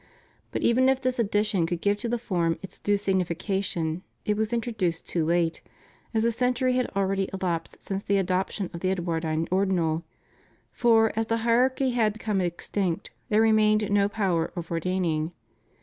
But 0.49 0.63
even 0.63 0.89
if 0.89 0.99
this 0.99 1.19
addition 1.19 1.67
could 1.67 1.79
give 1.79 1.95
to 1.97 2.09
the 2.09 2.17
form 2.17 2.57
its 2.63 2.79
due 2.79 2.97
signification, 2.97 4.01
it 4.25 4.35
was 4.35 4.51
intro 4.51 4.73
duced 4.73 5.05
too 5.05 5.23
late, 5.23 5.61
as 6.11 6.25
a 6.25 6.31
century 6.31 6.73
had 6.73 6.89
already 6.95 7.29
elapsed 7.31 7.83
since 7.83 8.01
the 8.01 8.17
adoption 8.17 8.71
of 8.73 8.79
the 8.79 8.89
Edwardine 8.89 9.47
Ordinal, 9.51 10.03
for, 10.71 11.13
as 11.15 11.27
the 11.27 11.37
hierarchy 11.45 11.91
had 11.91 12.13
become 12.13 12.41
extinct, 12.41 13.11
there 13.29 13.41
remained 13.43 13.91
no 13.91 14.09
power 14.09 14.51
of 14.55 14.71
ordain 14.71 15.05
ing. 15.05 15.33